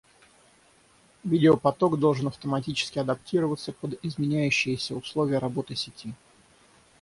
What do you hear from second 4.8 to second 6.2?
условия работы сети